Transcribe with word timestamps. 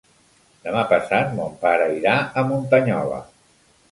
Demà 0.67 0.79
passat 0.93 1.35
mon 1.41 1.53
pare 1.67 1.87
irà 1.99 2.15
a 2.43 2.47
Muntanyola. 2.53 3.21